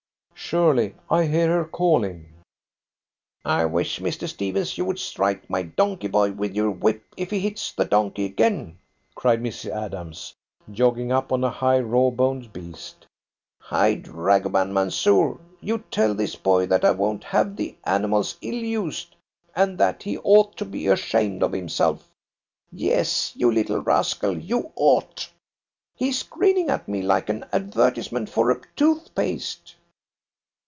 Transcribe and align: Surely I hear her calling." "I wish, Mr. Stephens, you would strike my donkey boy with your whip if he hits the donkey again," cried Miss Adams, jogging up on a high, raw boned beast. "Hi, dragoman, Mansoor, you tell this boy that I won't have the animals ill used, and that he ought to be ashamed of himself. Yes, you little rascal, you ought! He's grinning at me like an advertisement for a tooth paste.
Surely 0.51 0.95
I 1.09 1.25
hear 1.27 1.47
her 1.47 1.63
calling." 1.63 2.33
"I 3.45 3.63
wish, 3.67 4.01
Mr. 4.01 4.27
Stephens, 4.27 4.77
you 4.77 4.83
would 4.83 4.99
strike 4.99 5.49
my 5.49 5.61
donkey 5.63 6.09
boy 6.09 6.33
with 6.33 6.53
your 6.55 6.71
whip 6.71 7.05
if 7.15 7.31
he 7.31 7.39
hits 7.39 7.71
the 7.71 7.85
donkey 7.85 8.25
again," 8.25 8.77
cried 9.15 9.41
Miss 9.41 9.65
Adams, 9.65 10.33
jogging 10.69 11.09
up 11.09 11.31
on 11.31 11.41
a 11.45 11.49
high, 11.49 11.79
raw 11.79 12.09
boned 12.09 12.51
beast. 12.51 13.05
"Hi, 13.61 13.95
dragoman, 13.95 14.73
Mansoor, 14.73 15.39
you 15.61 15.85
tell 15.89 16.13
this 16.15 16.35
boy 16.35 16.65
that 16.65 16.83
I 16.83 16.91
won't 16.91 17.23
have 17.23 17.55
the 17.55 17.77
animals 17.85 18.35
ill 18.41 18.53
used, 18.55 19.15
and 19.55 19.77
that 19.77 20.03
he 20.03 20.17
ought 20.17 20.57
to 20.57 20.65
be 20.65 20.87
ashamed 20.87 21.43
of 21.43 21.53
himself. 21.53 22.09
Yes, 22.73 23.31
you 23.37 23.49
little 23.53 23.79
rascal, 23.81 24.37
you 24.37 24.73
ought! 24.75 25.29
He's 25.95 26.23
grinning 26.23 26.69
at 26.69 26.89
me 26.89 27.03
like 27.03 27.29
an 27.29 27.45
advertisement 27.53 28.27
for 28.27 28.51
a 28.51 28.59
tooth 28.75 29.15
paste. 29.15 29.75